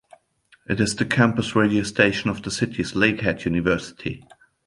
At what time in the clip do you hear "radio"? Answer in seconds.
1.55-1.83